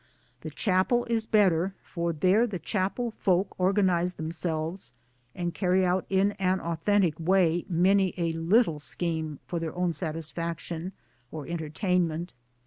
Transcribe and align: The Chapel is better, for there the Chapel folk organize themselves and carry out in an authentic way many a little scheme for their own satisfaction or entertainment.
The 0.41 0.49
Chapel 0.49 1.05
is 1.05 1.27
better, 1.27 1.75
for 1.83 2.11
there 2.11 2.47
the 2.47 2.57
Chapel 2.57 3.11
folk 3.19 3.53
organize 3.59 4.15
themselves 4.15 4.93
and 5.35 5.53
carry 5.53 5.85
out 5.85 6.07
in 6.09 6.31
an 6.39 6.59
authentic 6.59 7.19
way 7.19 7.65
many 7.69 8.15
a 8.17 8.33
little 8.33 8.79
scheme 8.79 9.37
for 9.45 9.59
their 9.59 9.75
own 9.75 9.93
satisfaction 9.93 10.93
or 11.31 11.45
entertainment. 11.47 12.33